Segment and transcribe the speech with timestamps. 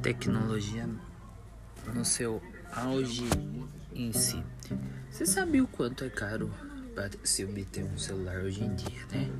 [0.00, 0.88] tecnologia
[1.94, 2.42] no seu
[2.72, 3.24] auge
[3.94, 4.42] em si.
[5.10, 6.50] Você sabe o quanto é caro
[6.94, 9.30] para se obter um celular hoje em dia, né?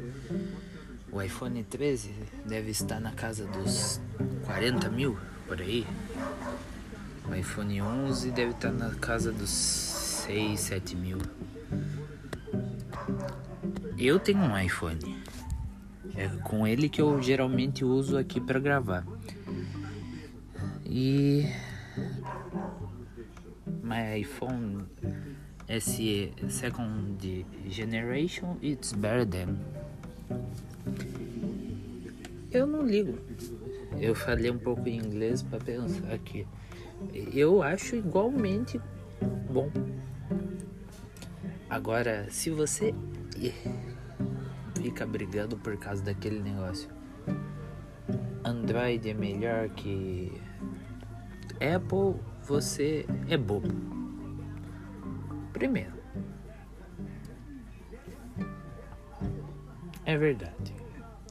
[1.10, 2.14] O iPhone 13
[2.46, 4.00] deve estar na casa dos
[4.44, 5.86] 40 mil por aí.
[7.28, 11.18] O iPhone 11 deve estar na casa dos 6, 7 mil.
[13.98, 15.20] Eu tenho um iPhone.
[16.16, 19.06] É com ele que eu geralmente uso aqui para gravar.
[20.92, 21.46] E
[23.80, 24.88] my iPhone
[25.78, 29.56] SE second generation it's better than.
[32.50, 33.16] Eu não ligo.
[34.00, 36.44] Eu falei um pouco em inglês para pensar aqui.
[37.32, 38.80] Eu acho igualmente
[39.48, 39.70] bom.
[41.68, 42.92] Agora, se você
[44.82, 46.90] fica brigando por causa daquele negócio,
[48.50, 50.32] Android é melhor que
[51.54, 53.68] Apple, você é bobo.
[55.52, 55.92] Primeiro,
[60.04, 60.74] é verdade.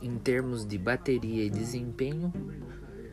[0.01, 2.31] Em termos de bateria e desempenho,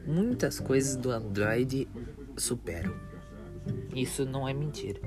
[0.07, 1.89] muitas coisas do Android
[2.37, 2.95] superam.
[3.93, 5.01] Isso não é mentira.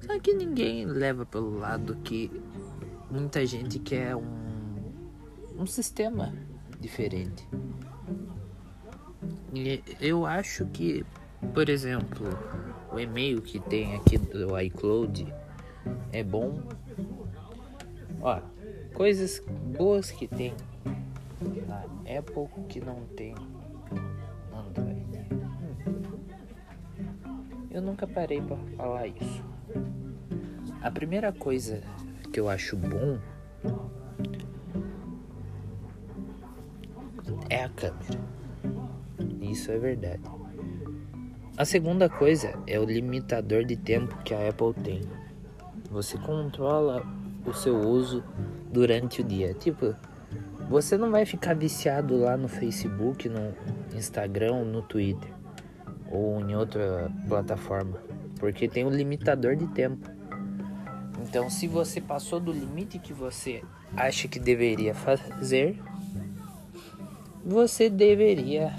[0.00, 2.28] Só que ninguém leva pelo lado que
[3.08, 4.92] muita gente quer um,
[5.56, 6.34] um sistema
[6.80, 7.46] diferente.
[10.00, 11.04] Eu acho que,
[11.52, 12.28] por exemplo,
[12.92, 15.26] o e-mail que tem aqui do iCloud
[16.12, 16.62] é bom.
[18.20, 18.40] Ó,
[18.94, 19.42] coisas
[19.76, 20.54] boas que tem
[21.66, 21.84] na
[22.18, 23.34] Apple que não tem
[24.52, 25.00] Android.
[27.70, 29.44] Eu nunca parei para falar isso.
[30.82, 31.82] A primeira coisa
[32.32, 33.18] que eu acho bom
[37.64, 38.18] a câmera.
[39.40, 40.22] Isso é verdade.
[41.56, 45.02] A segunda coisa é o limitador de tempo que a Apple tem.
[45.90, 47.04] Você controla
[47.44, 48.24] o seu uso
[48.72, 49.52] durante o dia.
[49.54, 49.94] Tipo,
[50.68, 53.52] você não vai ficar viciado lá no Facebook, no
[53.94, 55.30] Instagram, no Twitter
[56.10, 57.98] ou em outra plataforma,
[58.38, 60.10] porque tem um limitador de tempo.
[61.22, 63.62] Então, se você passou do limite que você
[63.96, 65.80] acha que deveria fazer,
[67.44, 68.74] você deveria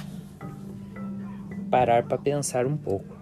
[1.69, 3.15] parar para pensar um pouco.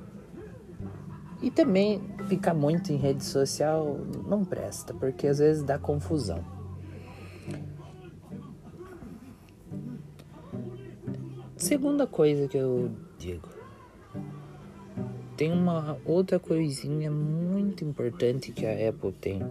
[1.42, 3.98] E também ficar muito em rede social
[4.28, 6.44] não presta, porque às vezes dá confusão.
[11.56, 13.48] Segunda coisa que eu digo.
[15.38, 19.42] Tem uma outra coisinha muito importante que a Apple tem.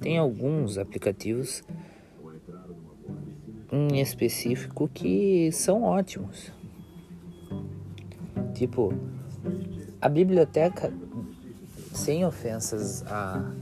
[0.00, 1.62] Tem alguns aplicativos
[3.74, 6.52] em específico que são ótimos.
[8.54, 8.94] Tipo,
[10.00, 10.92] a biblioteca,
[11.92, 13.52] sem ofensas a,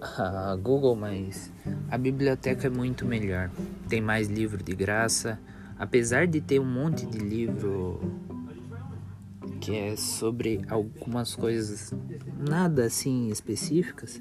[0.00, 1.52] a Google, mas
[1.88, 3.50] a biblioteca é muito melhor.
[3.88, 5.38] Tem mais livro de graça.
[5.78, 8.00] Apesar de ter um monte de livro
[9.60, 11.94] que é sobre algumas coisas
[12.36, 14.20] nada assim específicas,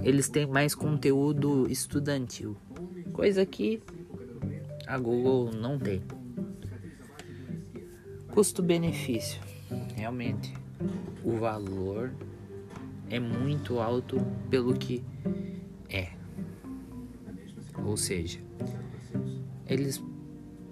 [0.00, 2.56] eles têm mais conteúdo estudantil,
[3.18, 3.82] coisa que
[4.86, 6.00] a Google não tem.
[8.30, 9.42] Custo-benefício,
[9.96, 10.54] realmente,
[11.24, 12.12] o valor
[13.10, 15.02] é muito alto pelo que
[15.90, 16.12] é.
[17.84, 18.38] Ou seja,
[19.66, 20.00] eles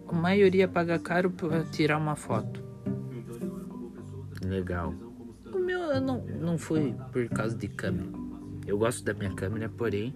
[0.07, 2.63] a maioria paga caro para tirar uma foto.
[4.41, 4.95] Legal.
[5.53, 8.09] O meu eu não, não foi por causa de câmera.
[8.69, 10.15] Eu gosto da minha câmera, porém.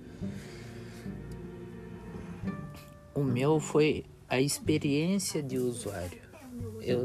[3.14, 6.20] O meu foi a experiência de usuário.
[6.80, 7.04] Eu,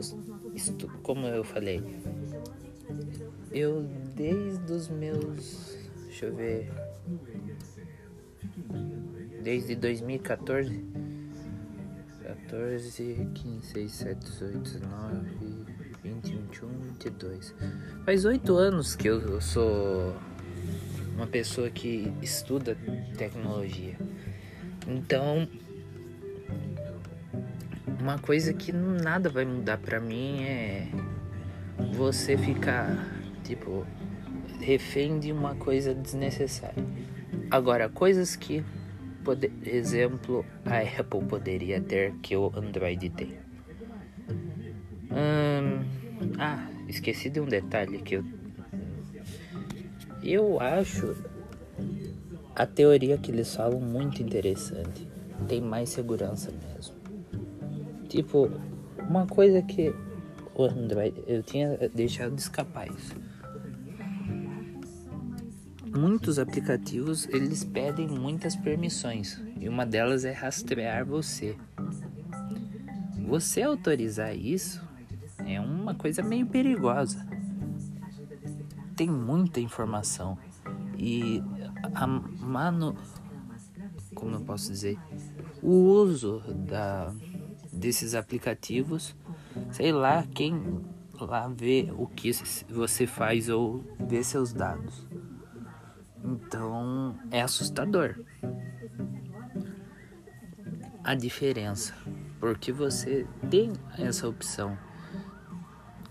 [1.02, 1.84] como eu falei,
[3.52, 3.84] eu
[4.16, 5.78] desde os meus.
[6.06, 6.72] Deixa eu ver.
[9.44, 10.84] Desde 2014
[12.48, 15.66] 14, 15, 16, 17, 18, 19,
[16.04, 16.68] 20, 21,
[17.00, 17.56] 22.
[18.04, 20.16] Faz oito anos que eu sou
[21.16, 22.78] uma pessoa que estuda
[23.18, 23.98] tecnologia.
[24.88, 25.48] Então,
[28.06, 30.88] uma coisa que nada vai mudar pra mim é
[31.96, 32.96] você ficar,
[33.44, 33.84] tipo,
[34.62, 36.86] refém de uma coisa desnecessária.
[37.50, 38.64] Agora, coisas que
[39.24, 39.36] por
[39.66, 43.40] exemplo, a Apple poderia ter que o Android tem.
[45.10, 45.84] Hum,
[46.38, 48.26] ah, esqueci de um detalhe que eu.
[50.22, 51.16] Eu acho
[52.56, 55.08] a teoria que eles falam muito interessante.
[55.48, 57.05] Tem mais segurança mesmo.
[58.16, 58.50] Tipo,
[59.10, 59.94] uma coisa que
[60.56, 63.14] o Android, eu tinha deixado de escapar isso.
[65.94, 71.58] Muitos aplicativos eles pedem muitas permissões e uma delas é rastrear você.
[73.28, 74.82] Você autorizar isso
[75.46, 77.28] é uma coisa meio perigosa.
[78.96, 80.38] Tem muita informação
[80.98, 81.44] e
[81.94, 82.96] a mano
[84.16, 84.98] como eu posso dizer,
[85.62, 87.14] o uso da
[87.76, 89.16] desses aplicativos,
[89.72, 90.82] sei lá quem
[91.20, 92.32] lá vê o que
[92.70, 95.06] você faz ou vê seus dados.
[96.24, 98.16] Então é assustador
[101.04, 101.94] a diferença,
[102.40, 104.76] porque você tem essa opção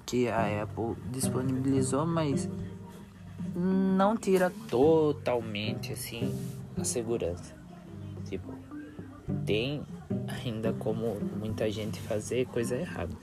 [0.07, 2.49] que a Apple disponibilizou, mas
[3.57, 6.33] não tira totalmente assim
[6.79, 7.55] a segurança.
[8.25, 8.55] Tipo,
[9.45, 9.83] tem
[10.27, 13.15] ainda como muita gente fazer coisa errada.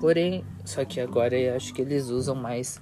[0.00, 2.78] Porém, só que agora eu acho que eles usam mais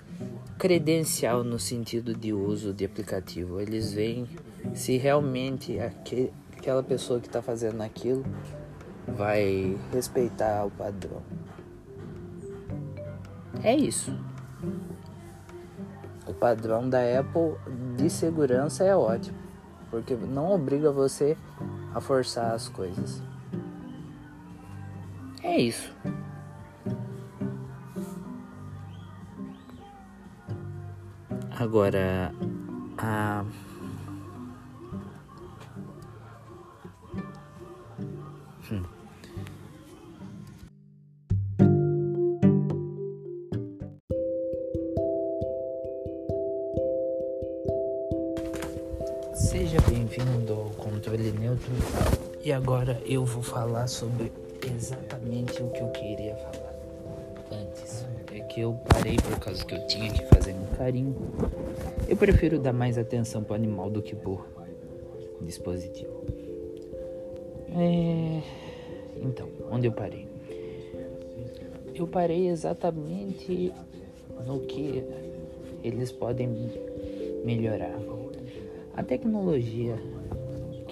[0.59, 3.61] credencial no sentido de uso de aplicativo.
[3.61, 4.27] Eles veem
[4.75, 8.25] se realmente aquela pessoa que está fazendo aquilo
[9.07, 11.23] vai respeitar o padrão.
[13.63, 14.13] É isso.
[16.27, 17.55] O padrão da Apple
[17.97, 19.37] de segurança é ótimo,
[19.95, 21.37] porque não obriga você
[21.95, 23.23] a forçar as coisas.
[25.41, 25.95] É isso.
[31.57, 32.35] Agora,
[32.99, 33.45] a
[38.73, 38.83] hum.
[52.45, 54.31] E agora eu vou falar sobre
[54.75, 56.75] exatamente o que eu queria falar
[57.51, 58.05] antes.
[58.33, 61.17] É que eu parei por causa que eu tinha que fazer um carinho.
[62.09, 64.47] Eu prefiro dar mais atenção para animal do que por
[65.41, 66.13] dispositivo.
[67.77, 68.43] É...
[69.23, 70.29] Então, onde eu parei?
[71.95, 73.73] Eu parei exatamente
[74.45, 75.03] no que
[75.83, 76.71] eles podem
[77.45, 77.99] melhorar.
[78.97, 79.97] A tecnologia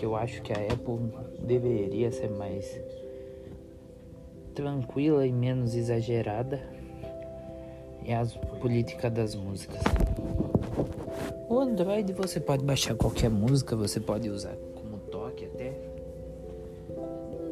[0.02, 0.98] que eu acho que a Apple
[1.46, 2.76] deveria ser mais
[4.52, 6.60] tranquila e menos exagerada
[8.04, 8.26] é a
[8.60, 9.80] política das músicas.
[11.48, 15.72] O Android você pode baixar qualquer música, você pode usar como toque até.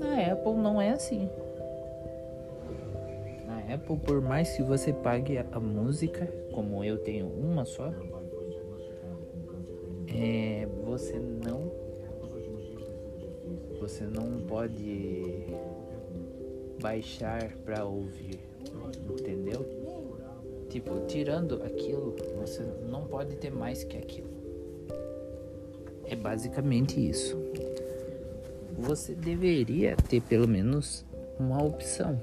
[0.01, 1.31] Na Apple não é assim.
[3.47, 7.95] Na Apple, por mais que você pague a música, como eu tenho uma só,
[10.09, 11.90] é, você não
[13.81, 15.47] você não pode
[16.83, 18.39] baixar para ouvir,
[19.09, 19.67] entendeu?
[20.69, 24.29] Tipo, tirando aquilo, você não pode ter mais que aquilo.
[26.05, 27.39] É basicamente isso.
[28.79, 31.05] Você deveria ter pelo menos
[31.39, 32.21] uma opção.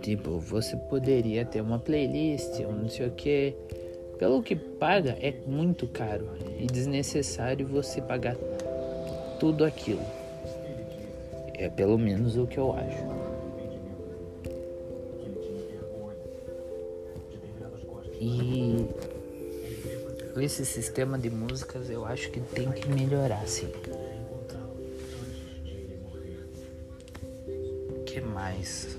[0.00, 3.54] Tipo, você poderia ter uma playlist ou não sei o que
[4.20, 6.28] pelo que paga, é muito caro
[6.58, 8.36] e desnecessário você pagar
[9.40, 10.04] tudo aquilo.
[11.54, 13.30] É pelo menos o que eu acho.
[18.20, 18.86] E
[20.36, 23.72] esse sistema de músicas eu acho que tem que melhorar, sim.
[27.88, 28.96] O que mais?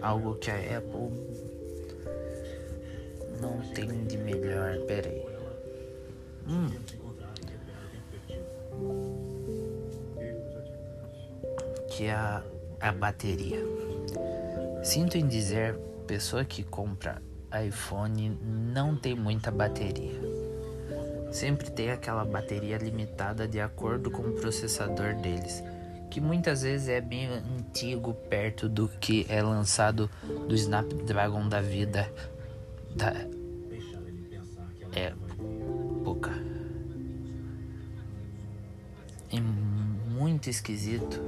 [0.00, 1.10] algo que a Apple
[3.40, 5.26] não tem de melhor, peraí.
[6.48, 6.70] Hum.
[11.98, 12.44] Que é a,
[12.80, 13.58] a bateria.
[14.84, 15.76] Sinto em dizer,
[16.06, 17.20] pessoa que compra
[17.66, 20.20] iPhone não tem muita bateria.
[21.32, 25.60] Sempre tem aquela bateria limitada de acordo com o processador deles,
[26.08, 30.08] que muitas vezes é bem antigo perto do que é lançado
[30.46, 32.08] do Snapdragon da vida
[32.94, 33.12] da
[34.94, 35.12] é
[36.04, 36.30] pouca.
[39.32, 41.20] É muito esquisito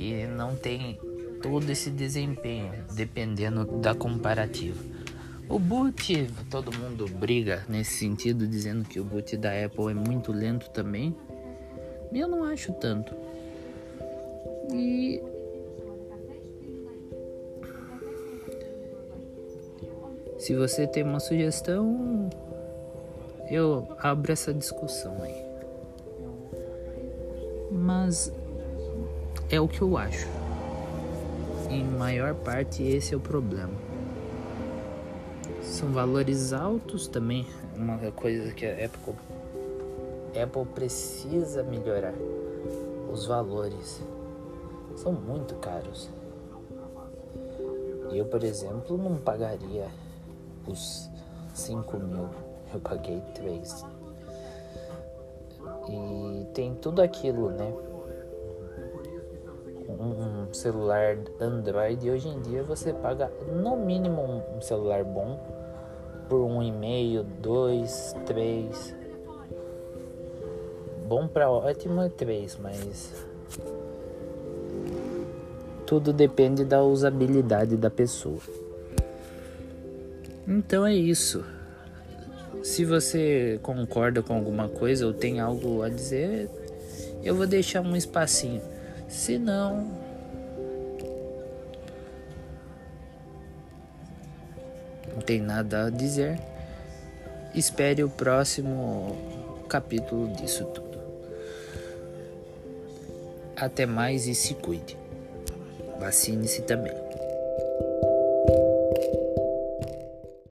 [0.00, 0.98] que não tem
[1.42, 4.82] todo esse desempenho dependendo da comparativa.
[5.46, 10.32] O boot, todo mundo briga nesse sentido, dizendo que o boot da Apple é muito
[10.32, 11.14] lento também.
[12.14, 13.14] Eu não acho tanto.
[14.72, 15.20] E
[20.38, 22.30] Se você tem uma sugestão,
[23.50, 25.44] eu abro essa discussão aí.
[27.70, 28.32] Mas
[29.52, 30.28] É o que eu acho.
[31.68, 33.74] Em maior parte, esse é o problema.
[35.60, 39.14] São valores altos também, uma coisa que a Apple,
[40.40, 42.14] Apple precisa melhorar.
[43.12, 44.00] Os valores
[44.94, 46.08] são muito caros.
[48.12, 49.88] Eu, por exemplo, não pagaria
[50.64, 51.10] os
[51.54, 52.28] 5 mil,
[52.72, 53.84] eu paguei 3.
[55.88, 57.89] E tem tudo aquilo, né?
[60.00, 65.38] Um celular Android hoje em dia você paga no mínimo um celular bom
[66.26, 68.96] por um e meio, dois, três.
[71.06, 73.26] Bom para ótimo é três, mas
[75.84, 78.38] tudo depende da usabilidade da pessoa.
[80.48, 81.44] Então é isso.
[82.62, 86.48] Se você concorda com alguma coisa ou tem algo a dizer,
[87.22, 88.62] eu vou deixar um espacinho.
[89.10, 89.90] Se não,
[95.12, 96.40] não tem nada a dizer,
[97.52, 99.16] espere o próximo
[99.68, 100.98] capítulo disso tudo.
[103.56, 104.96] Até mais e se cuide.
[105.98, 106.99] Vacine-se também.